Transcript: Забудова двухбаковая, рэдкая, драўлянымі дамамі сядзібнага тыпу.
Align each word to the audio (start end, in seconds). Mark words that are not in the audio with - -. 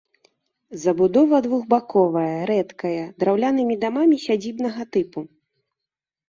Забудова 0.83 1.41
двухбаковая, 1.47 2.39
рэдкая, 2.51 3.03
драўлянымі 3.25 3.75
дамамі 3.85 4.19
сядзібнага 4.25 4.83
тыпу. 4.97 5.19